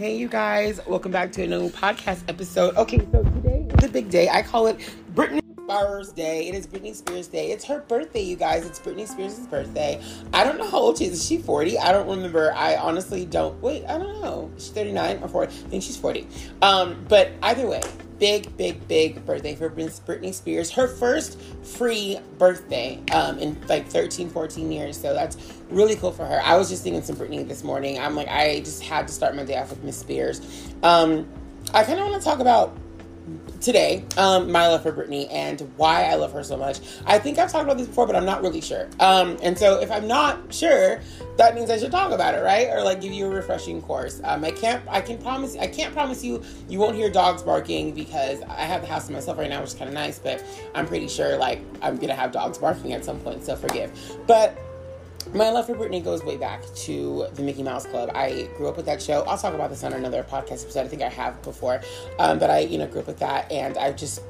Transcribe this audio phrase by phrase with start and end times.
[0.00, 2.74] Hey, you guys, welcome back to a new podcast episode.
[2.74, 4.30] Okay, so today is a big day.
[4.30, 4.78] I call it
[5.12, 6.48] Britney Spears Day.
[6.48, 7.50] It is Britney Spears Day.
[7.50, 8.64] It's her birthday, you guys.
[8.64, 10.02] It's Britney Spears' birthday.
[10.32, 11.12] I don't know how old she is.
[11.12, 11.78] Is she 40?
[11.78, 12.50] I don't remember.
[12.54, 13.60] I honestly don't.
[13.60, 14.50] Wait, I don't know.
[14.54, 15.52] She's 39 or 40.
[15.52, 16.26] I think she's 40.
[16.62, 17.82] Um, but either way,
[18.20, 20.70] big, big, big birthday for Britney Spears.
[20.70, 25.00] Her first free birthday um, in like 13, 14 years.
[25.00, 25.36] So that's
[25.70, 26.40] really cool for her.
[26.44, 27.98] I was just singing some Britney this morning.
[27.98, 30.40] I'm like, I just had to start my day off with Miss Spears.
[30.82, 31.26] Um,
[31.74, 32.76] I kind of want to talk about
[33.60, 36.80] today um, my love for Britney and why I love her so much.
[37.06, 38.88] I think I've talked about this before, but I'm not really sure.
[38.98, 41.00] Um, and so if I'm not sure,
[41.36, 42.68] that means I should talk about it, right?
[42.68, 44.20] Or like give you a refreshing course.
[44.24, 44.82] Um, I can't.
[44.88, 45.56] I can promise.
[45.56, 49.12] I can't promise you you won't hear dogs barking because I have the house to
[49.12, 50.18] myself right now, which is kind of nice.
[50.18, 50.44] But
[50.74, 53.44] I'm pretty sure like I'm gonna have dogs barking at some point.
[53.44, 53.92] So forgive.
[54.26, 54.58] But
[55.34, 58.10] my love for Britney goes way back to the Mickey Mouse Club.
[58.14, 59.22] I grew up with that show.
[59.22, 60.86] I'll talk about this on another podcast episode.
[60.86, 61.80] I think I have before,
[62.18, 64.22] um, but I, you know, grew up with that, and I've just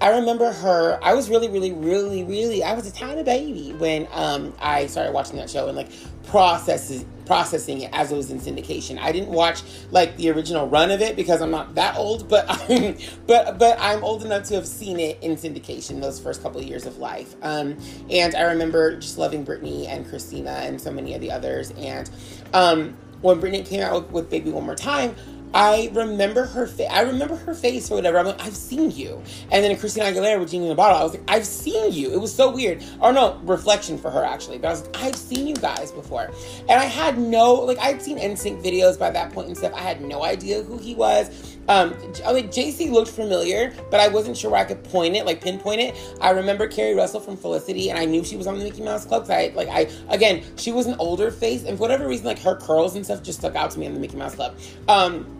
[0.00, 0.98] I remember her.
[1.02, 2.62] I was really, really, really, really.
[2.62, 5.88] I was a tiny baby when um, I started watching that show and like
[6.24, 8.98] processes processing it as it was in syndication.
[8.98, 12.46] I didn't watch like the original run of it because I'm not that old, but
[12.48, 16.60] I'm, but but I'm old enough to have seen it in syndication those first couple
[16.60, 17.34] of years of life.
[17.42, 17.76] Um,
[18.10, 21.70] and I remember just loving Britney and Christina and so many of the others.
[21.72, 22.10] And
[22.54, 25.14] um, when Britney came out with Baby One More Time.
[25.54, 26.88] I remember her face.
[26.90, 28.18] I remember her face or whatever.
[28.18, 29.22] I'm like, I've seen you.
[29.50, 32.12] And then Christina Aguilera with Genie in the Bottle, I was like, I've seen you.
[32.12, 32.84] It was so weird.
[33.00, 34.58] Or no, reflection for her actually.
[34.58, 36.30] But I was like, I've seen you guys before.
[36.68, 39.72] And I had no, like, I'd seen NSYNC videos by that point and stuff.
[39.74, 41.57] I had no idea who he was.
[41.68, 41.94] Um,
[42.26, 45.40] I mean, JC looked familiar, but I wasn't sure where I could point it, like
[45.40, 45.94] pinpoint it.
[46.20, 49.04] I remember Keri Russell from Felicity, and I knew she was on the Mickey Mouse
[49.04, 49.26] Club.
[49.30, 52.56] I like, I again, she was an older face, and for whatever reason, like her
[52.56, 54.56] curls and stuff just stuck out to me on the Mickey Mouse Club.
[54.88, 55.38] Um,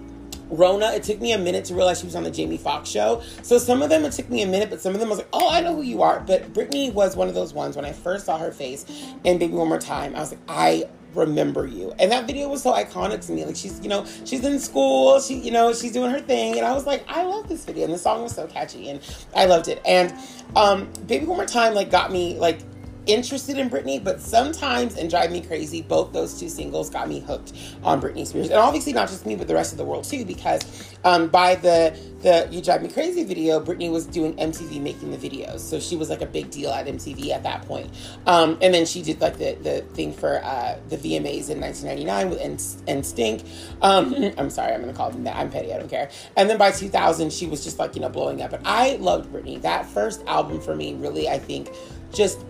[0.51, 3.23] Rhona, it took me a minute to realize she was on the Jamie Foxx show.
[3.43, 5.19] So some of them it took me a minute, but some of them I was
[5.19, 6.21] like, oh, I know who you are.
[6.21, 8.87] But Britney was one of those ones when I first saw her face
[9.25, 11.93] in Baby One More Time, I was like, I remember you.
[11.99, 13.45] And that video was so iconic to me.
[13.45, 16.57] Like she's, you know, she's in school, she, you know, she's doing her thing.
[16.57, 17.85] And I was like, I love this video.
[17.85, 19.01] And the song was so catchy and
[19.35, 19.81] I loved it.
[19.85, 20.13] And
[20.57, 22.61] um Baby One More Time like got me like
[23.09, 25.83] interested in Britney, but sometimes and drive me crazy.
[25.83, 27.53] Both those two singles got me hooked
[27.83, 30.25] on Britney Spears, and obviously not just me, but the rest of the world too.
[30.25, 35.11] Because um, by the the "You Drive Me Crazy" video, Britney was doing MTV making
[35.11, 37.91] the videos, so she was like a big deal at MTV at that point.
[38.27, 42.31] Um, and then she did like the the thing for uh, the VMAs in 1999
[42.31, 42.41] with
[42.87, 43.47] NSYNC.
[43.83, 45.37] Um, I'm sorry, I'm gonna call them that.
[45.37, 45.73] I'm petty.
[45.73, 46.11] I don't care.
[46.37, 48.51] And then by 2000, she was just like you know blowing up.
[48.51, 49.61] But I loved Britney.
[49.63, 51.71] That first album for me, really, I think,
[52.13, 52.45] just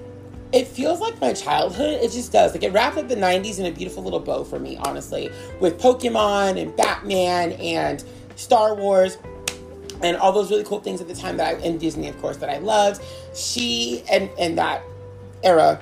[0.52, 2.00] it feels like my childhood.
[2.02, 2.52] It just does.
[2.52, 5.80] Like it wrapped up the 90s in a beautiful little bow for me, honestly, with
[5.80, 8.02] Pokemon and Batman and
[8.36, 9.18] Star Wars
[10.02, 12.38] and all those really cool things at the time that I and Disney, of course,
[12.38, 13.02] that I loved.
[13.34, 14.82] She and and that
[15.42, 15.80] era,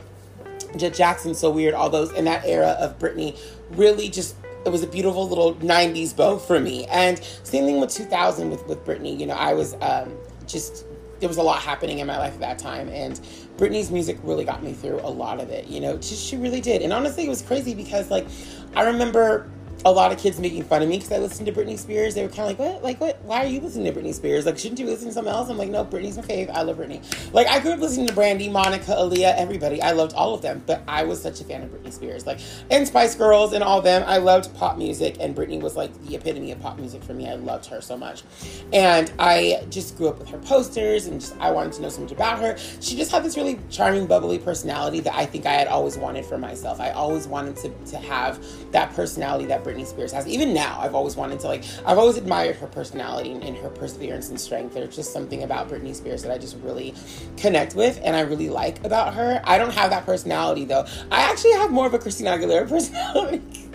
[0.77, 1.75] Jett Jackson, so weird.
[1.75, 3.39] All those in that era of Britney,
[3.73, 6.87] really just it was a beautiful little 90s bow for me.
[6.87, 9.19] And same thing with 2000 with with Britney.
[9.19, 10.13] You know, I was um,
[10.47, 10.87] just
[11.21, 13.21] there was a lot happening in my life at that time and
[13.57, 16.61] Britney's music really got me through a lot of it, you know, just, she really
[16.61, 16.83] did.
[16.83, 18.27] And honestly, it was crazy because, like,
[18.75, 19.49] I remember
[19.87, 22.17] a lot of kids making fun of me because I listened to Britney Spears.
[22.17, 22.83] They were kind of like, "What?
[22.83, 23.23] Like, what?
[23.23, 24.45] Why are you listening to Britney Spears?
[24.45, 26.51] Like, shouldn't you listen to something else?" I'm like, "No, Britney's my fave.
[26.51, 27.01] I love Britney."
[27.33, 29.81] Like, I grew up listening to Brandy, Monica, Aaliyah, everybody.
[29.81, 32.27] I loved all of them, but I was such a fan of Britney Spears.
[32.27, 34.03] Like, and Spice Girls and all them.
[34.09, 37.29] I loved pop music, and Britney was like the epitome of pop music for me.
[37.29, 38.25] I loved her so much,
[38.73, 42.01] and I just grew up with her posters, and just I wanted to know so
[42.01, 42.57] much about her.
[42.81, 46.25] She just had this really charming, bubbly personality that I think I had always wanted
[46.25, 46.81] for myself.
[46.81, 50.79] I always wanted to to have that personality that Britney Spears has, even now.
[50.81, 51.65] I've always wanted to like.
[51.85, 54.75] I've always admired her personality and, and her perseverance and strength.
[54.75, 56.95] There's just something about Britney Spears that I just really
[57.37, 59.41] connect with and I really like about her.
[59.45, 60.87] I don't have that personality though.
[61.11, 63.66] I actually have more of a Christina Aguilera personality.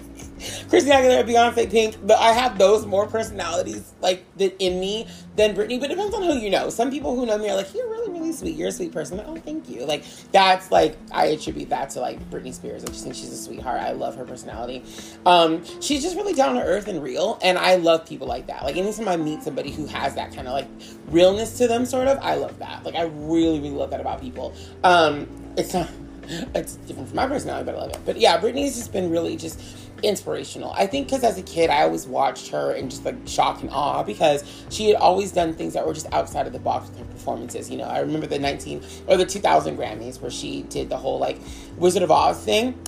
[0.69, 5.55] Christina Aguilera, Beyonce, Pink, but I have those more personalities like that in me than
[5.55, 5.79] Britney.
[5.79, 6.69] But it depends on who you know.
[6.69, 8.55] Some people who know me are like, "You're really, really sweet.
[8.55, 9.85] You're a sweet person." Like, oh, thank you.
[9.85, 12.83] Like that's like I attribute that to like Britney Spears.
[12.83, 13.81] I just think she's a sweetheart.
[13.81, 14.83] I love her personality.
[15.25, 18.63] Um, she's just really down to earth and real, and I love people like that.
[18.63, 20.67] Like anytime I meet somebody who has that kind of like
[21.07, 22.83] realness to them, sort of, I love that.
[22.85, 24.53] Like I really, really love that about people.
[24.83, 25.27] Um,
[25.57, 25.89] it's not.
[26.55, 27.99] It's different from my personality, but I love it.
[28.05, 29.61] But yeah, Britney's just been really just
[30.03, 30.71] inspirational.
[30.71, 33.69] I think because as a kid, I always watched her in just like shock and
[33.69, 36.99] awe because she had always done things that were just outside of the box with
[36.99, 37.69] her performances.
[37.69, 41.19] You know, I remember the 19 or the 2000 Grammys where she did the whole
[41.19, 41.37] like
[41.77, 42.79] Wizard of Oz thing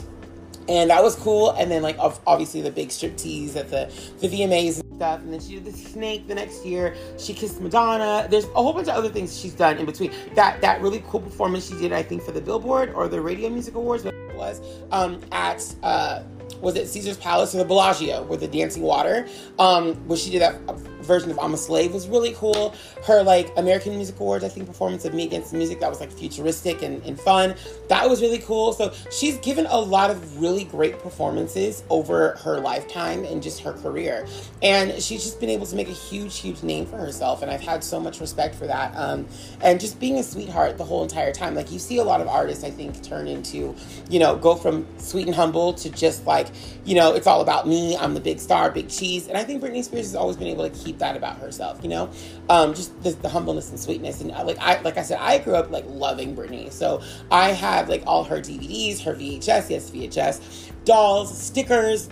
[0.67, 1.51] and that was cool.
[1.51, 5.19] And then like obviously the big striptease at the the VMAs and stuff.
[5.21, 6.95] And then she did the snake the next year.
[7.17, 8.27] She kissed Madonna.
[8.29, 10.11] There's a whole bunch of other things she's done in between.
[10.35, 13.49] That that really cool performance she did, I think, for the Billboard or the Radio
[13.49, 14.61] Music Awards, it was
[14.91, 15.63] um, at.
[15.83, 16.23] Uh,
[16.61, 19.27] was it Caesar's Palace or the Bellagio with the dancing water?
[19.59, 20.55] Um, where she did that
[21.03, 22.73] version of I'm a Slave was really cool.
[23.05, 26.11] Her like American Music Awards, I think, performance of Me Against Music that was like
[26.11, 27.55] futuristic and, and fun.
[27.89, 28.73] That was really cool.
[28.73, 33.73] So she's given a lot of really great performances over her lifetime and just her
[33.73, 34.25] career.
[34.61, 37.41] And she's just been able to make a huge, huge name for herself.
[37.41, 38.95] And I've had so much respect for that.
[38.95, 39.27] Um,
[39.61, 41.55] and just being a sweetheart the whole entire time.
[41.55, 43.75] Like you see a lot of artists, I think, turn into,
[44.09, 46.47] you know, go from sweet and humble to just like,
[46.85, 47.95] you know, it's all about me.
[47.97, 49.27] I'm the big star, big cheese.
[49.27, 51.89] And I think Britney Spears has always been able to keep that about herself, you
[51.89, 52.09] know,
[52.49, 54.21] um, just the, the, humbleness and sweetness.
[54.21, 56.71] And uh, like I, like I said, I grew up like loving Britney.
[56.71, 57.01] So
[57.31, 62.09] I have like all her DVDs, her VHS, yes, VHS, dolls, stickers,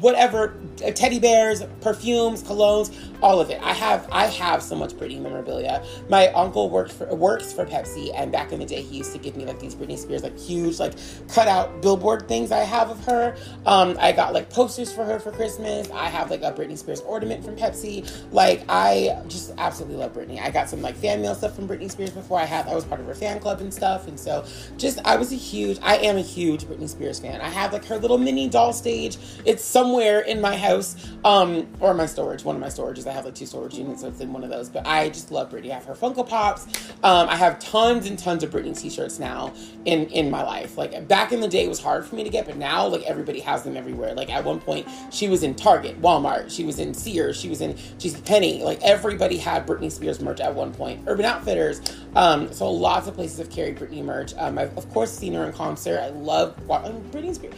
[0.00, 0.54] whatever
[0.84, 3.60] uh, teddy bears perfumes colognes all of it.
[3.62, 5.84] I have i have so much britney memorabilia.
[6.08, 9.18] My uncle worked for works for pepsi and back in the day he used to
[9.18, 10.94] give me like these britney spears like huge like
[11.28, 13.36] cut out billboard things i have of her.
[13.66, 15.90] Um, i got like posters for her for christmas.
[15.90, 18.10] I have like a britney spears ornament from pepsi.
[18.32, 20.40] Like i just absolutely love britney.
[20.40, 22.84] I got some like fan mail stuff from britney spears before i had i was
[22.84, 24.44] part of her fan club and stuff and so
[24.76, 27.40] just i was a huge i am a huge britney spears fan.
[27.40, 29.18] I have like her little mini doll stage.
[29.44, 30.94] It's so somewhere in my house,
[31.24, 33.04] um, or my storage, one of my storages.
[33.04, 34.68] I have like two storage units, so it's in one of those.
[34.68, 35.72] But I just love Britney.
[35.72, 36.66] I have her Funko Pops.
[37.02, 39.52] Um, I have tons and tons of Britney t-shirts now
[39.84, 40.78] in in my life.
[40.78, 43.02] Like back in the day, it was hard for me to get, but now like
[43.02, 44.14] everybody has them everywhere.
[44.14, 47.60] Like at one point, she was in Target, Walmart, she was in Sears, she was
[47.60, 48.60] in JCPenney.
[48.62, 51.02] Like everybody had Britney Spears merch at one point.
[51.08, 51.80] Urban Outfitters.
[52.14, 54.32] Um, so lots of places have carried Britney merch.
[54.38, 55.98] Um, I've of course seen her in concert.
[55.98, 57.54] I love Britney Spears.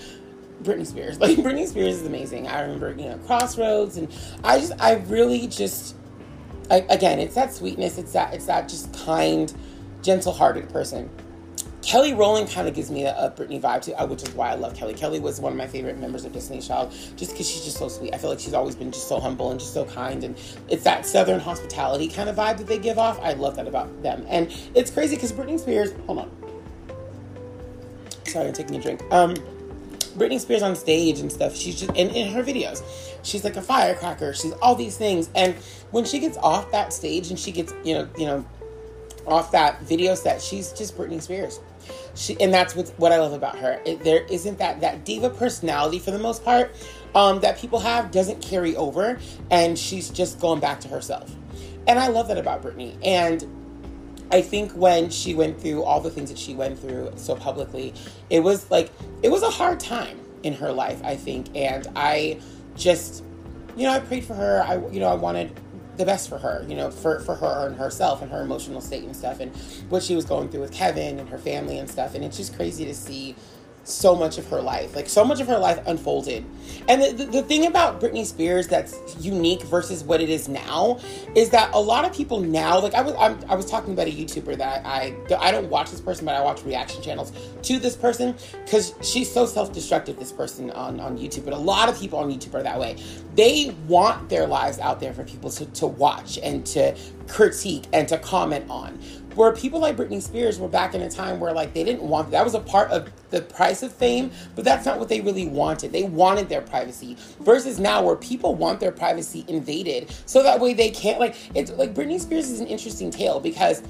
[0.65, 1.19] Britney Spears.
[1.25, 2.49] Like Britney Spears is amazing.
[2.49, 5.97] I remember, you know, Crossroads, and I just, I really just,
[6.71, 7.99] I, again, it's that sweetness.
[7.99, 9.53] It's that, it's that just kind,
[10.03, 11.09] gentle-hearted person.
[11.85, 14.51] Kelly Rowland kind of gives me a, a Britney vibe too, uh, which is why
[14.51, 14.95] I love Kelly.
[14.95, 17.89] Kelly was one of my favorite members of Destiny's Child, just because she's just so
[17.89, 18.15] sweet.
[18.15, 20.37] I feel like she's always been just so humble and just so kind, and
[20.69, 23.21] it's that Southern hospitality kind of vibe that they give off.
[23.21, 25.93] I love that about them, and it's crazy because Britney Spears.
[26.07, 26.31] Hold on,
[28.27, 29.03] sorry, I'm taking a drink.
[29.13, 29.35] Um,
[30.07, 32.83] Britney Spears on stage and stuff, she's just in, in her videos,
[33.23, 34.35] she's like a firecracker.
[34.35, 35.55] She's all these things, and
[35.91, 38.45] when she gets off that stage and she gets you know you know
[39.27, 41.61] off that video set, she's just Britney Spears.
[42.15, 43.81] She, and that's what, what I love about her.
[43.85, 46.75] It, there isn't that that diva personality for the most part
[47.15, 49.19] um, that people have doesn't carry over,
[49.51, 51.35] and she's just going back to herself.
[51.87, 52.97] And I love that about Britney.
[53.05, 53.47] And
[54.31, 57.95] I think when she went through all the things that she went through so publicly,
[58.31, 58.91] it was like
[59.23, 62.41] it was a hard time in her life, I think, and I
[62.77, 63.25] just
[63.77, 64.63] you know, I prayed for her.
[64.67, 65.59] I you know, I wanted
[65.97, 69.05] the best for her, you know, for, for her and herself and her emotional state
[69.05, 69.55] and stuff and
[69.89, 72.15] what she was going through with Kevin and her family and stuff.
[72.15, 73.37] And it's just crazy to see
[73.85, 74.97] so much of her life.
[74.97, 76.45] Like so much of her life unfolded.
[76.89, 80.99] And the, the, the, thing about Britney Spears that's unique versus what it is now
[81.35, 84.07] is that a lot of people now, like I was, I'm, i was talking about
[84.07, 87.33] a YouTuber that I, I don't watch this person, but I watch reaction channels
[87.63, 88.35] to this person
[88.65, 90.19] because she's so self-destructive.
[90.19, 92.97] This person on on YouTube, but a lot of people on YouTube are that way.
[93.35, 98.07] They want their lives out there for people to to watch and to critique and
[98.09, 98.99] to comment on
[99.35, 102.31] where people like Britney Spears were back in a time where like they didn't want
[102.31, 105.47] that was a part of the price of fame, but that's not what they really
[105.47, 105.93] wanted.
[105.93, 110.75] They wanted their privacy versus now where people want their privacy invaded so that way
[110.75, 113.83] they can't like it's like Britney Spears is an interesting tale because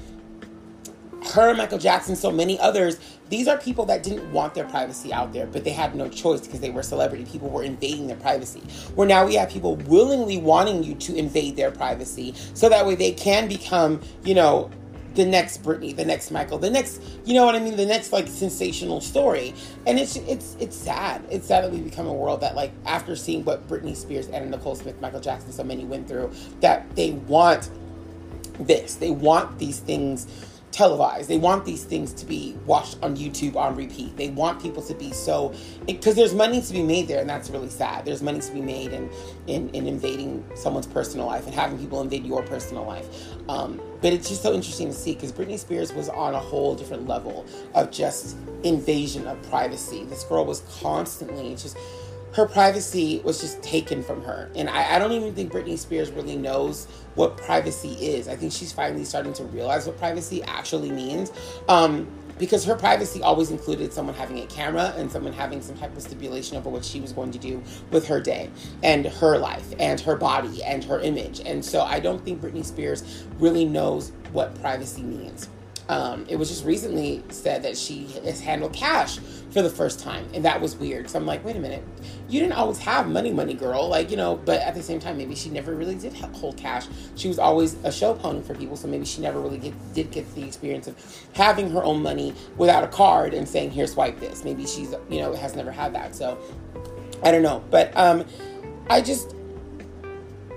[1.33, 2.99] her, Michael Jackson, so many others,
[3.29, 6.41] these are people that didn't want their privacy out there, but they had no choice
[6.41, 7.25] because they were celebrity.
[7.25, 8.61] People were invading their privacy.
[8.93, 12.95] Where now we have people willingly wanting you to invade their privacy so that way
[12.95, 14.69] they can become, you know,
[15.15, 18.11] the next Britney, the next Michael, the next, you know what I mean, the next
[18.11, 19.53] like sensational story.
[19.87, 21.23] And it's it's it's sad.
[21.29, 24.51] It's sad that we become a world that like after seeing what Britney Spears and
[24.51, 26.31] Nicole Smith, Michael Jackson, so many went through,
[26.61, 27.69] that they want
[28.59, 28.95] this.
[28.95, 30.27] They want these things
[30.75, 31.29] televised.
[31.29, 34.17] They want these things to be watched on YouTube on repeat.
[34.17, 35.53] They want people to be so
[35.87, 38.03] because there's money to be made there, and that's really sad.
[38.03, 39.09] There's money to be made in
[39.47, 43.07] in, in invading someone's personal life and having people invade your personal life.
[43.47, 46.75] Um, but it's just so interesting to see because Britney Spears was on a whole
[46.75, 50.03] different level of just invasion of privacy.
[50.03, 51.77] This girl was constantly just
[52.35, 54.51] her privacy was just taken from her.
[54.55, 58.27] And I, I, don't even think Britney Spears really knows what privacy is.
[58.27, 61.31] I think she's finally starting to realize what privacy actually means.
[61.69, 65.95] Um, because her privacy always included someone having a camera and someone having some type
[65.95, 68.49] of stipulation over what she was going to do with her day
[68.83, 71.39] and her life and her body and her image.
[71.39, 75.47] And so I don't think Britney Spears really knows what privacy means.
[75.87, 79.19] Um, it was just recently said that she has handled cash
[79.51, 81.09] for the first time, and that was weird.
[81.09, 81.83] So I'm like, wait a minute,
[82.27, 84.35] you didn't always have money, money girl, like you know.
[84.35, 86.87] But at the same time, maybe she never really did hold cash.
[87.15, 90.11] She was always a show pony for people, so maybe she never really get, did
[90.11, 90.95] get the experience of
[91.33, 95.19] having her own money without a card and saying, "Here, swipe this." Maybe she's you
[95.19, 96.15] know has never had that.
[96.15, 96.37] So
[97.21, 98.25] I don't know, but um,
[98.89, 99.35] I just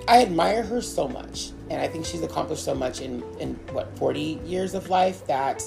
[0.09, 3.97] I admire her so much and I think she's accomplished so much in in what
[3.99, 5.62] 40 years of life that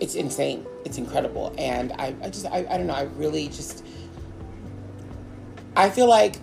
[0.00, 0.66] it's insane.
[0.84, 2.94] It's incredible, and I, I just I, I don't know.
[2.94, 3.84] I really just
[5.76, 6.36] I feel like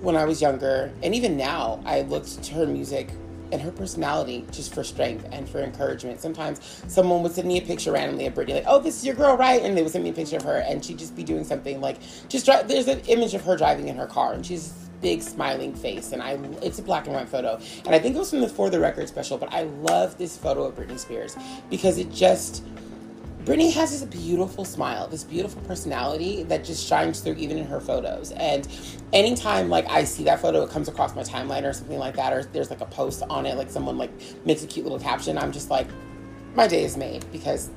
[0.00, 3.10] when I was younger, and even now, I looked to her music
[3.52, 6.20] and her personality just for strength and for encouragement.
[6.20, 9.14] Sometimes someone would send me a picture randomly of Britney, like, "Oh, this is your
[9.14, 11.22] girl, right?" And they would send me a picture of her, and she'd just be
[11.22, 12.66] doing something like just drive.
[12.66, 16.22] There's an image of her driving in her car, and she's big smiling face, and
[16.22, 18.70] I it's a black and white photo, and I think it was from the For
[18.70, 19.36] the Record special.
[19.36, 21.36] But I love this photo of Britney Spears
[21.68, 22.64] because it just
[23.44, 27.80] Britney has this beautiful smile, this beautiful personality that just shines through even in her
[27.80, 28.30] photos.
[28.32, 28.68] And
[29.12, 32.32] anytime like I see that photo, it comes across my timeline or something like that,
[32.32, 34.12] or there's like a post on it, like someone like
[34.46, 35.88] makes a cute little caption, I'm just like,
[36.54, 37.70] my day is made because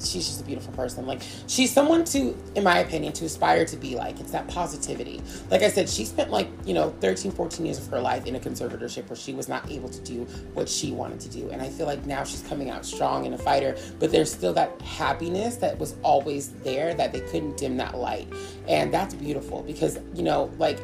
[0.00, 1.06] she's just a beautiful person.
[1.06, 4.20] Like she's someone to, in my opinion, to aspire to be like.
[4.20, 5.22] It's that positivity.
[5.50, 8.36] Like I said, she spent like, you know, 13, 14 years of her life in
[8.36, 10.24] a conservatorship where she was not able to do
[10.54, 11.50] what she wanted to do.
[11.50, 14.52] And I feel like now she's coming out strong and a fighter, but there's still
[14.54, 18.28] that happiness that was always there that they couldn't dim that light.
[18.66, 20.78] And that's beautiful because, you know, like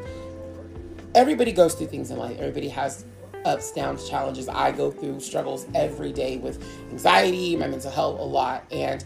[1.14, 2.38] everybody goes through things in life.
[2.38, 3.04] Everybody has
[3.44, 4.48] ups, downs, challenges.
[4.48, 8.64] I go through struggles every day with anxiety, my mental health a lot.
[8.70, 9.04] And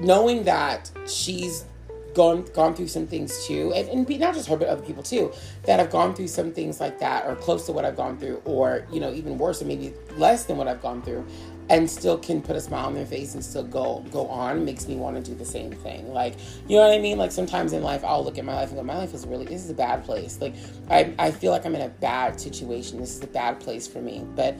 [0.00, 1.64] knowing that she's
[2.14, 5.32] gone gone through some things too, and, and not just her but other people too,
[5.64, 8.42] that have gone through some things like that or close to what I've gone through,
[8.44, 11.26] or you know, even worse or maybe less than what I've gone through
[11.72, 14.86] and still can put a smile on their face and still go go on makes
[14.86, 16.12] me want to do the same thing.
[16.12, 16.34] Like,
[16.68, 17.18] you know what I mean?
[17.18, 19.46] Like sometimes in life I'll look at my life and go, My life is really
[19.46, 20.38] this is a bad place.
[20.40, 20.54] Like
[20.90, 22.98] I, I feel like I'm in a bad situation.
[22.98, 24.26] This is a bad place for me.
[24.34, 24.56] But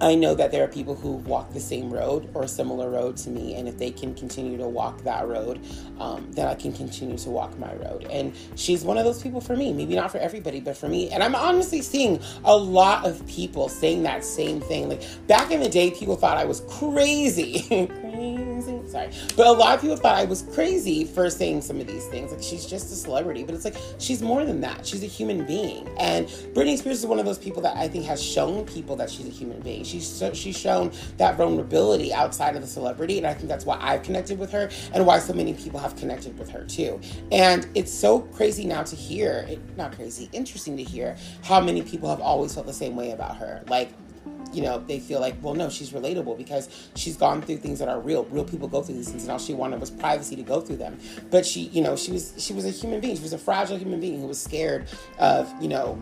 [0.00, 3.30] I know that there are people who walk the same road or similar road to
[3.30, 5.60] me, and if they can continue to walk that road,
[5.98, 8.06] um, then I can continue to walk my road.
[8.10, 9.72] And she's one of those people for me.
[9.72, 11.10] Maybe not for everybody, but for me.
[11.10, 14.88] And I'm honestly seeing a lot of people saying that same thing.
[14.88, 17.90] Like back in the day, people thought I was crazy.
[18.90, 19.10] Sorry.
[19.36, 22.32] But a lot of people thought I was crazy for saying some of these things.
[22.32, 24.84] Like she's just a celebrity, but it's like she's more than that.
[24.86, 25.88] She's a human being.
[25.98, 29.10] And Britney Spears is one of those people that I think has shown people that
[29.10, 29.84] she's a human being.
[29.84, 34.02] She's she's shown that vulnerability outside of the celebrity, and I think that's why I've
[34.02, 37.00] connected with her and why so many people have connected with her too.
[37.30, 42.08] And it's so crazy now to hear, not crazy, interesting to hear how many people
[42.08, 43.62] have always felt the same way about her.
[43.68, 43.92] Like
[44.52, 47.88] you know, they feel like, well, no, she's relatable because she's gone through things that
[47.88, 48.24] are real.
[48.26, 50.76] Real people go through these things, and all she wanted was privacy to go through
[50.76, 50.98] them.
[51.30, 53.16] But she, you know, she was she was a human being.
[53.16, 54.88] She was a fragile human being who was scared
[55.18, 55.98] of, you know,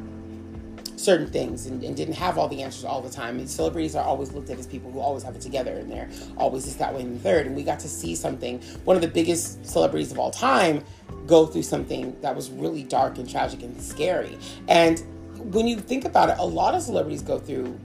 [0.99, 3.39] certain things and, and, didn't have all the answers all the time.
[3.39, 6.11] And celebrities are always looked at as people who always have it together and they're
[6.37, 7.47] always just that way in the third.
[7.47, 10.85] And we got to see something, one of the biggest celebrities of all time
[11.27, 14.37] go through something that was really dark and tragic and scary.
[14.67, 15.03] And
[15.53, 17.79] when you think about it, a lot of celebrities go through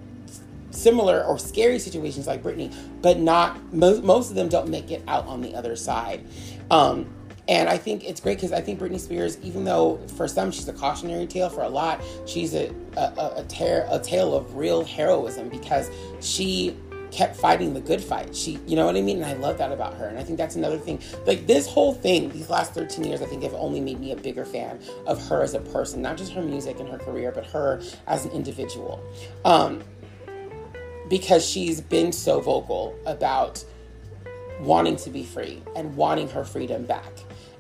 [0.74, 5.04] similar or scary situations like Britney, but not most, most of them don't make it
[5.08, 6.26] out on the other side.
[6.72, 7.14] Um,
[7.48, 10.68] and I think it's great because I think Britney Spears, even though for some she's
[10.70, 14.84] a cautionary tale, for a lot she's a a, a, tear, a tale of real
[14.86, 15.90] heroism because
[16.22, 16.78] she
[17.14, 18.36] kept fighting the good fight.
[18.36, 19.18] She, you know what I mean?
[19.18, 20.08] And I love that about her.
[20.08, 21.00] And I think that's another thing.
[21.28, 24.16] Like this whole thing, these last 13 years, I think have only made me a
[24.16, 27.46] bigger fan of her as a person, not just her music and her career, but
[27.48, 29.04] her as an individual.
[29.46, 29.84] Um,
[31.10, 33.64] because she's been so vocal about
[34.62, 37.12] wanting to be free and wanting her freedom back.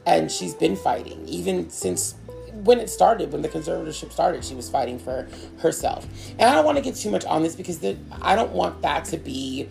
[0.06, 2.16] And she's been fighting even since
[2.64, 6.08] when it started, when the conservatorship started, she was fighting for herself.
[6.38, 8.82] And I don't want to get too much on this because the, I don't want
[8.84, 9.68] that to be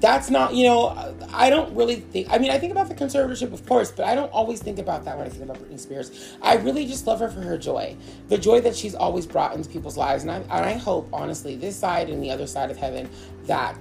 [0.00, 3.52] that's not, you know, I don't really think, I mean, I think about the conservatorship,
[3.52, 6.36] of course, but I don't always think about that when I think about Britney Spears.
[6.40, 7.96] I really just love her for her joy,
[8.28, 10.22] the joy that she's always brought into people's lives.
[10.22, 13.10] And I, and I hope, honestly, this side and the other side of heaven,
[13.44, 13.76] that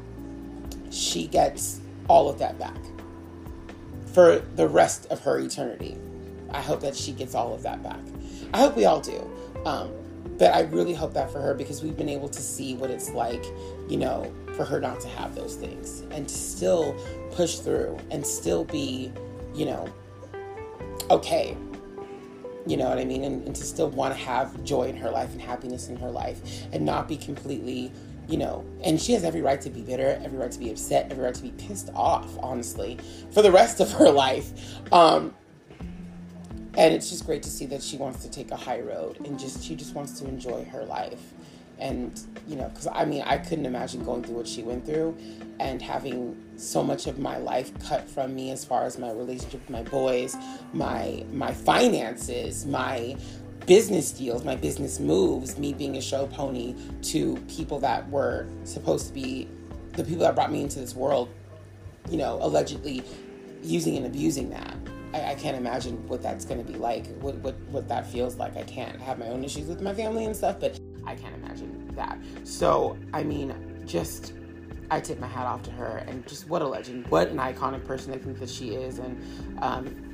[0.89, 2.77] she gets all of that back
[4.13, 5.97] for the rest of her eternity.
[6.51, 7.99] I hope that she gets all of that back.
[8.53, 9.29] I hope we all do.
[9.65, 9.91] Um,
[10.37, 13.09] but I really hope that for her because we've been able to see what it's
[13.11, 13.43] like,
[13.87, 16.93] you know, for her not to have those things and to still
[17.31, 19.09] push through and still be,
[19.55, 19.87] you know,
[21.09, 21.55] okay.
[22.67, 23.23] You know what I mean?
[23.23, 26.11] And, and to still want to have joy in her life and happiness in her
[26.11, 26.41] life
[26.73, 27.89] and not be completely,
[28.27, 31.09] you know, and she has every right to be bitter, every right to be upset,
[31.09, 32.99] every right to be pissed off, honestly,
[33.31, 34.51] for the rest of her life.
[34.91, 35.33] Um,
[36.77, 39.39] and it's just great to see that she wants to take a high road and
[39.39, 41.33] just she just wants to enjoy her life
[41.79, 45.15] and you know because i mean i couldn't imagine going through what she went through
[45.59, 49.59] and having so much of my life cut from me as far as my relationship
[49.61, 50.35] with my boys
[50.73, 53.15] my my finances my
[53.65, 59.07] business deals my business moves me being a show pony to people that were supposed
[59.07, 59.47] to be
[59.93, 61.29] the people that brought me into this world
[62.09, 63.03] you know allegedly
[63.61, 64.75] using and abusing that
[65.13, 68.35] I, I can't imagine what that's going to be like, what, what, what that feels
[68.35, 68.55] like.
[68.57, 71.91] I can't have my own issues with my family and stuff, but I can't imagine
[71.95, 72.19] that.
[72.43, 74.33] So, I mean, just
[74.91, 77.85] I tip my hat off to her and just what a legend, what an iconic
[77.85, 79.21] person I think that she is, and
[79.61, 80.08] um,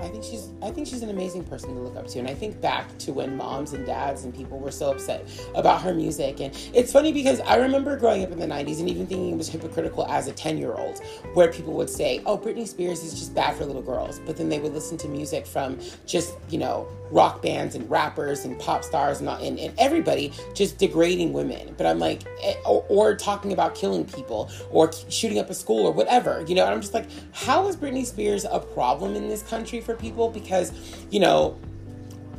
[0.00, 2.18] I think she's I think she's an amazing person to look up to.
[2.18, 5.82] And I think back to when moms and dads and people were so upset about
[5.82, 6.40] her music.
[6.40, 9.36] And it's funny because I remember growing up in the 90s and even thinking it
[9.36, 11.00] was hypocritical as a 10-year-old
[11.34, 14.48] where people would say, "Oh, Britney Spears is just bad for little girls." But then
[14.48, 18.84] they would listen to music from just, you know, rock bands and rappers and pop
[18.84, 21.74] stars and, and, and everybody just degrading women.
[21.76, 25.86] But I'm like, eh, or, or, talking about killing people or shooting up a school
[25.86, 29.28] or whatever, you know, and I'm just like, how is Britney Spears a problem in
[29.28, 30.28] this country for people?
[30.28, 30.72] Because,
[31.10, 31.58] you know,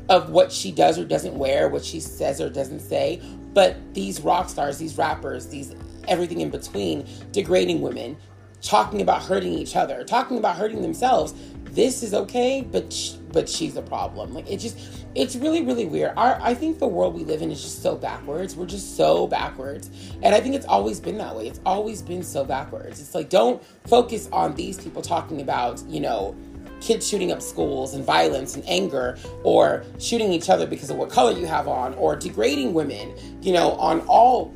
[0.08, 3.22] of what she does or doesn't wear, what she says or doesn't say.
[3.54, 5.76] But these rock stars, these rappers, these
[6.08, 8.18] everything in between, degrading women,
[8.62, 11.34] talking about hurting each other, talking about hurting themselves.
[11.72, 12.96] This is okay, but
[13.32, 14.34] but she's a problem.
[14.34, 14.78] Like it just,
[15.14, 16.14] it's really really weird.
[16.18, 18.56] Our I think the world we live in is just so backwards.
[18.56, 19.90] We're just so backwards,
[20.24, 21.48] and I think it's always been that way.
[21.48, 23.00] It's always been so backwards.
[23.00, 26.36] It's like don't focus on these people talking about you know
[26.82, 31.10] kids shooting up schools and violence and anger or shooting each other because of what
[31.10, 34.54] color you have on or degrading women you know on all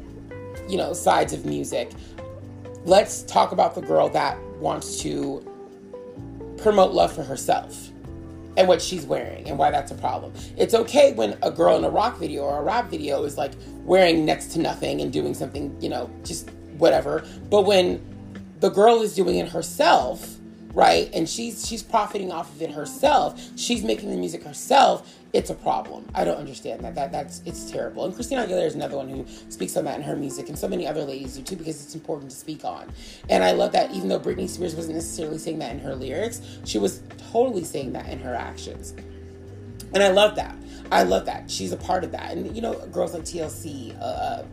[0.67, 1.91] you know sides of music
[2.85, 5.45] let's talk about the girl that wants to
[6.57, 7.89] promote love for herself
[8.57, 10.33] and what she's wearing and why that's a problem.
[10.57, 13.51] It's okay when a girl in a rock video or a rap video is like
[13.83, 17.25] wearing next to nothing and doing something, you know, just whatever.
[17.49, 18.01] But when
[18.59, 20.37] the girl is doing it herself
[20.73, 21.09] right?
[21.13, 23.39] And she's she's profiting off of it herself.
[23.55, 25.17] She's making the music herself.
[25.31, 26.07] It's a problem.
[26.13, 26.95] I don't understand that.
[26.95, 28.05] That that's it's terrible.
[28.05, 30.67] And Christina Aguilera is another one who speaks on that in her music, and so
[30.67, 32.91] many other ladies do too because it's important to speak on.
[33.29, 36.41] And I love that even though Britney Spears wasn't necessarily saying that in her lyrics,
[36.65, 38.93] she was totally saying that in her actions.
[39.93, 40.55] And I love that.
[40.91, 41.49] I love that.
[41.49, 42.31] She's a part of that.
[42.31, 44.43] And you know, girls like TLC, uh,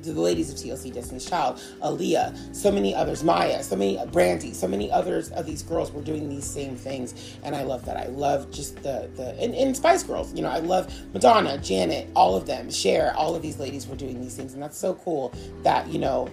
[0.00, 4.52] the ladies of TLC Destiny's Child, Aaliyah, so many others, Maya, so many uh, Brandy,
[4.52, 7.96] so many others of these girls were doing these same things, and I love that.
[7.96, 12.08] I love just the the and, and Spice Girls, you know, I love Madonna, Janet,
[12.14, 14.94] all of them, Cher, all of these ladies were doing these things, and that's so
[14.94, 16.28] cool that you know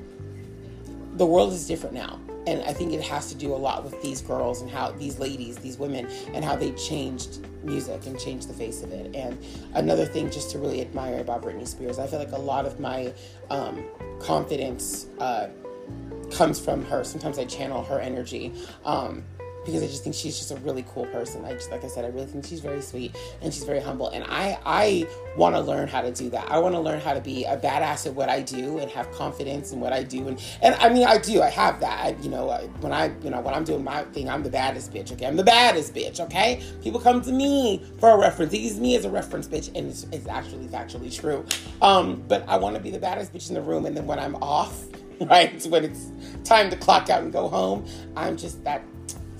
[1.13, 4.01] the world is different now and I think it has to do a lot with
[4.01, 8.49] these girls and how these ladies, these women, and how they changed music and changed
[8.49, 9.15] the face of it.
[9.15, 9.37] And
[9.75, 12.79] another thing, just to really admire about Britney Spears, I feel like a lot of
[12.79, 13.13] my
[13.51, 13.85] um,
[14.19, 15.49] confidence uh,
[16.31, 17.03] comes from her.
[17.03, 18.53] Sometimes I channel her energy.
[18.83, 19.23] Um,
[19.65, 21.45] because I just think she's just a really cool person.
[21.45, 24.09] I just like I said, I really think she's very sweet and she's very humble.
[24.09, 26.49] And I I want to learn how to do that.
[26.51, 29.11] I want to learn how to be a badass at what I do and have
[29.11, 30.27] confidence in what I do.
[30.27, 31.41] And and I mean I do.
[31.41, 32.05] I have that.
[32.05, 32.47] I, you know
[32.79, 35.11] when I you know when I'm doing my thing, I'm the baddest bitch.
[35.11, 36.19] Okay, I'm the baddest bitch.
[36.19, 38.51] Okay, people come to me for a reference.
[38.51, 41.45] They use me as a reference, bitch, and it's, it's actually factually true.
[41.81, 43.85] Um, but I want to be the baddest bitch in the room.
[43.85, 44.85] And then when I'm off.
[45.21, 46.13] Right when it's
[46.45, 48.81] time to clock out and go home, I'm just that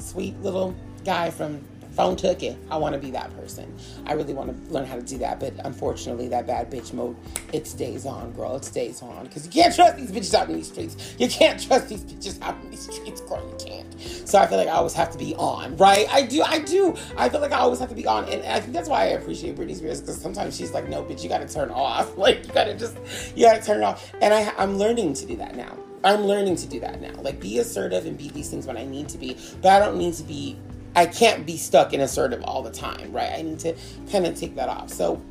[0.10, 1.62] sweet little guy from
[2.00, 2.58] phone took it.
[2.72, 3.78] I want to be that person.
[4.06, 5.38] I really want to learn how to do that.
[5.38, 7.18] But unfortunately, that bad bitch mode,
[7.52, 8.56] it stays on, girl.
[8.56, 9.26] It stays on.
[9.26, 11.16] Because you can't trust these bitches out in these streets.
[11.18, 13.46] You can't trust these bitches out in these streets, girl.
[13.50, 14.00] You can't.
[14.00, 16.08] So I feel like I always have to be on, right?
[16.10, 16.42] I do.
[16.42, 16.96] I do.
[17.18, 18.30] I feel like I always have to be on.
[18.30, 20.00] And I think that's why I appreciate Britney Spears.
[20.00, 22.18] Because sometimes she's like, no, bitch, you got to turn off.
[22.20, 22.98] Like, you got to just,
[23.36, 24.14] you got to turn it off.
[24.22, 25.78] And I, I'm learning to do that now.
[26.04, 27.14] I'm learning to do that now.
[27.22, 29.98] Like be assertive and be these things when I need to be, but I don't
[29.98, 30.58] need to be
[30.96, 33.32] I can't be stuck in assertive all the time, right?
[33.34, 33.76] I need to
[34.12, 34.90] kind of take that off.
[34.92, 35.22] So,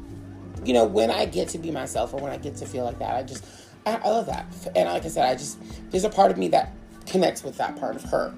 [0.64, 2.98] you know, when I get to be myself or when I get to feel like
[3.00, 3.44] that, I just
[3.87, 4.46] I, I love that.
[4.76, 5.59] And like I said, I just
[5.90, 6.72] there's a part of me that
[7.07, 8.35] connects with that part of her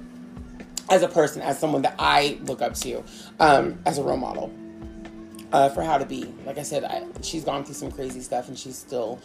[0.91, 3.05] as a person, as someone that I look up to,
[3.41, 4.53] um, as a role model.
[5.53, 6.33] uh, for how to be.
[6.47, 9.21] Like I said, I, she's gone through some crazy stuff and she's still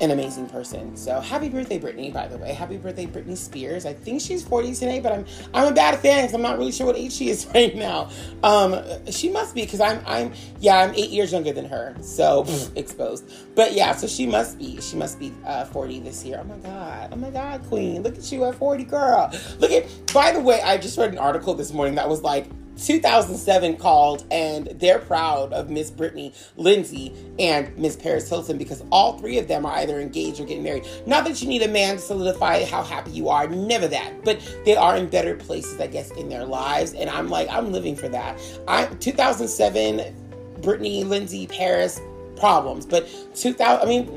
[0.00, 0.96] an amazing person.
[0.96, 2.52] So happy birthday, Britney, by the way.
[2.52, 3.84] Happy birthday, Britney Spears.
[3.84, 6.72] I think she's 40 today, but I'm I'm a bad fan because I'm not really
[6.72, 8.10] sure what age she is right now.
[8.42, 11.94] Um, she must be because I'm I'm yeah, I'm eight years younger than her.
[12.00, 13.30] So exposed.
[13.54, 14.80] But yeah, so she must be.
[14.80, 16.40] She must be uh, 40 this year.
[16.42, 17.10] Oh my god.
[17.12, 18.02] Oh my god, Queen.
[18.02, 19.30] Look at you at 40, girl.
[19.58, 22.46] Look at by the way, I just read an article this morning that was like
[22.86, 29.18] 2007 called and they're proud of Miss Britney Lindsay and Miss Paris Hilton because all
[29.18, 30.86] three of them are either engaged or getting married.
[31.06, 34.40] Not that you need a man to solidify how happy you are, never that, but
[34.64, 36.94] they are in better places, I guess, in their lives.
[36.94, 38.38] And I'm like, I'm living for that.
[38.66, 40.14] I 2007,
[40.60, 42.00] Britney, Lindsay, Paris,
[42.40, 42.86] problems.
[42.86, 44.08] But 2000, I mean,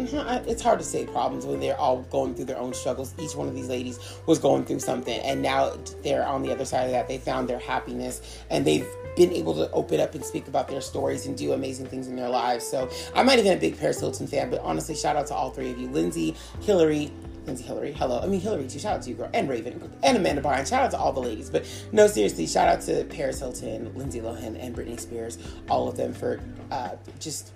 [0.47, 3.13] it's hard to say problems when they're all going through their own struggles.
[3.19, 6.65] Each one of these ladies was going through something, and now they're on the other
[6.65, 7.07] side of that.
[7.07, 10.81] They found their happiness, and they've been able to open up and speak about their
[10.81, 12.65] stories and do amazing things in their lives.
[12.65, 15.51] So I'm not even a big Paris Hilton fan, but honestly, shout out to all
[15.51, 17.11] three of you, Lindsay, Hillary,
[17.45, 18.21] Lindsay Hillary, hello.
[18.21, 18.79] I mean Hillary too.
[18.79, 20.69] Shout out to you, girl, and Raven, and Amanda Bynes.
[20.69, 21.49] Shout out to all the ladies.
[21.49, 25.37] But no, seriously, shout out to Paris Hilton, Lindsay Lohan, and Britney Spears.
[25.69, 26.39] All of them for
[26.71, 27.51] uh, just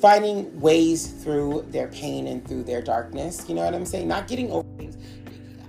[0.00, 3.48] finding ways through their pain and through their darkness.
[3.48, 4.08] You know what I'm saying?
[4.08, 4.96] Not getting over things.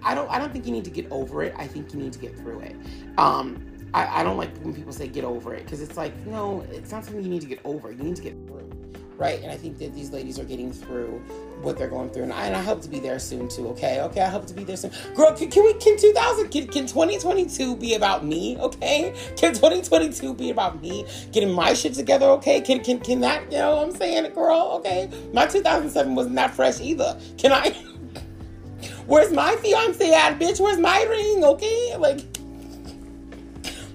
[0.03, 0.29] I don't.
[0.29, 1.55] I don't think you need to get over it.
[1.57, 2.75] I think you need to get through it.
[3.17, 6.65] Um, I, I don't like when people say get over it because it's like no,
[6.69, 7.91] it's not something you need to get over.
[7.91, 8.69] You need to get through,
[9.17, 9.41] right?
[9.41, 11.21] And I think that these ladies are getting through
[11.61, 13.67] what they're going through, and I, and I hope to be there soon too.
[13.69, 14.91] Okay, okay, I hope to be there soon.
[15.15, 15.73] Girl, can, can we?
[15.75, 16.49] Can 2000?
[16.49, 18.57] Can, can 2022 be about me?
[18.59, 22.25] Okay, can 2022 be about me getting my shit together?
[22.27, 23.43] Okay, can can can that?
[23.51, 24.73] You know what I'm saying, girl?
[24.79, 27.19] Okay, my 2007 wasn't that fresh either.
[27.37, 27.75] Can I?
[29.07, 30.59] Where's my fiance at, bitch?
[30.59, 31.43] Where's my ring?
[31.43, 32.34] Okay, like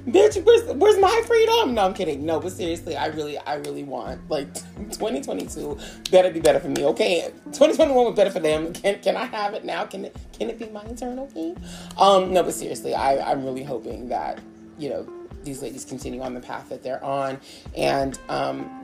[0.06, 1.74] bitch, where's where's my freedom?
[1.74, 2.24] No, I'm kidding.
[2.24, 5.78] No, but seriously, I really, I really want like 2022
[6.10, 6.84] better be better for me.
[6.84, 8.72] Okay, 2021 was better for them.
[8.72, 9.84] Can can I have it now?
[9.84, 11.18] Can it can it be my turn?
[11.18, 11.54] Okay.
[11.98, 14.40] Um, no, but seriously, I I'm really hoping that
[14.78, 15.08] you know
[15.44, 17.40] these ladies continue on the path that they're on,
[17.76, 18.76] and um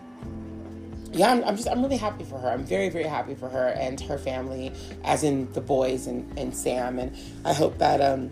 [1.12, 2.50] yeah, I'm, I'm, just I'm really happy for her.
[2.50, 4.72] I'm very very happy for her and her family,
[5.04, 8.30] as in the boys and and Sam, and I hope that um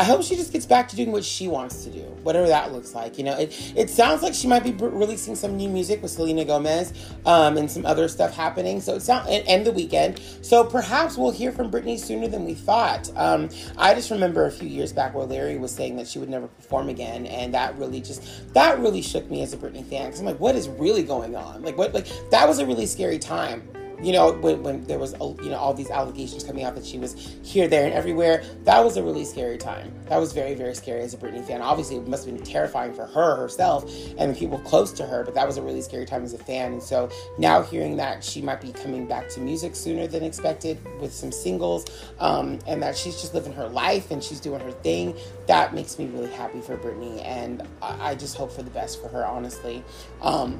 [0.00, 2.72] I hope she just gets back to doing what she wants to do, whatever that
[2.72, 3.18] looks like.
[3.18, 6.46] You know, it, it sounds like she might be releasing some new music with Selena
[6.46, 6.94] Gomez
[7.26, 8.80] um, and some other stuff happening.
[8.80, 10.42] So it sounds and, and, the Weeknd.
[10.42, 13.10] So perhaps we'll hear from Britney sooner than we thought.
[13.14, 16.30] Um, I just remember a few years back where Larry was saying that she would
[16.30, 20.06] never perform again, and that really just that really shook me as a Britney fan
[20.06, 21.60] because I'm like, what is really going on?
[21.60, 21.92] Like, what?
[21.92, 23.68] Like that was a really scary time
[24.02, 26.98] you know, when, when there was, you know, all these allegations coming out that she
[26.98, 29.92] was here, there, and everywhere, that was a really scary time.
[30.08, 31.60] That was very, very scary as a Britney fan.
[31.60, 35.24] Obviously, it must have been terrifying for her herself and the people close to her,
[35.24, 36.72] but that was a really scary time as a fan.
[36.72, 40.78] And so now hearing that she might be coming back to music sooner than expected
[41.00, 41.86] with some singles,
[42.18, 45.98] um, and that she's just living her life and she's doing her thing, that makes
[45.98, 47.24] me really happy for Britney.
[47.24, 49.84] And I, I just hope for the best for her, honestly.
[50.22, 50.58] Um,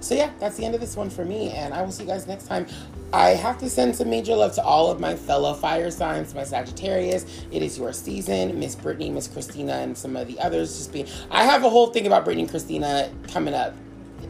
[0.00, 2.08] so yeah, that's the end of this one for me, and I will see you
[2.08, 2.66] guys next time.
[3.12, 6.44] I have to send some major love to all of my fellow fire signs, my
[6.44, 7.44] Sagittarius.
[7.50, 10.76] It is your season, Miss Britney, Miss Christina, and some of the others.
[10.76, 11.06] Just be.
[11.30, 13.74] I have a whole thing about Britney and Christina coming up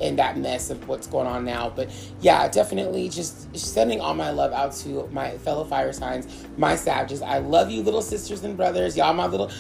[0.01, 1.71] in that mess of what's going on now.
[1.71, 6.75] But yeah, definitely just sending all my love out to my fellow fire signs, my
[6.77, 7.23] Sages.
[7.23, 8.97] I love you, little sisters and brothers.
[8.97, 9.51] Y'all, my little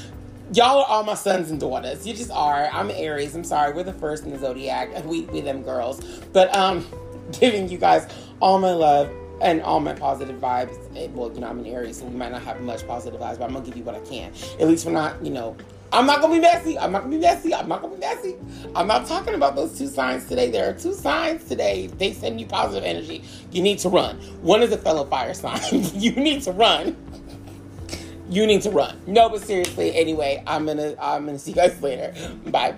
[0.54, 2.06] y'all are all my sons and daughters.
[2.06, 2.68] You just are.
[2.72, 3.34] I'm Aries.
[3.34, 3.72] I'm sorry.
[3.72, 5.04] We're the first in the zodiac.
[5.04, 6.04] We we them girls.
[6.32, 6.86] But um,
[7.40, 8.06] giving you guys
[8.40, 9.10] all my love
[9.40, 10.76] and all my positive vibes.
[11.12, 13.44] Well, you know, I'm an Aries, so we might not have much positive vibes, but
[13.44, 14.32] I'm gonna give you what I can.
[14.60, 15.56] At least we're not, you know.
[15.94, 16.78] I'm not gonna be messy.
[16.78, 17.54] I'm not gonna be messy.
[17.54, 18.36] I'm not gonna be messy.
[18.74, 20.50] I'm not talking about those two signs today.
[20.50, 21.88] There are two signs today.
[21.88, 23.22] They send you positive energy.
[23.50, 24.16] You need to run.
[24.40, 25.60] One is a fellow fire sign.
[25.94, 26.96] you need to run
[28.32, 28.98] you need to run.
[29.06, 32.14] No, but seriously, anyway, I'm gonna I'm gonna see you guys later.
[32.46, 32.74] Bye.